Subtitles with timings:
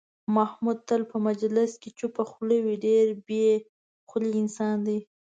[0.35, 3.47] محمود تل په مجلس کې چوپه خوله وي، ډېر بې
[4.09, 4.99] خولې انسان دی.